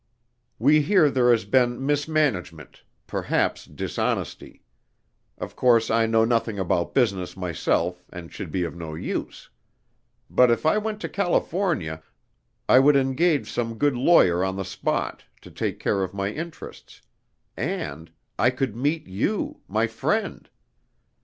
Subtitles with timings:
[0.57, 4.63] We hear there has been mismanagement perhaps dishonesty.
[5.37, 9.51] Of course I know nothing about business myself, and should be of no use.
[10.27, 12.01] But if I went to California,
[12.67, 17.03] I would engage some good lawyer on the spot, to take care of my interests:
[17.55, 18.09] and,
[18.39, 20.49] I could meet you, my friend.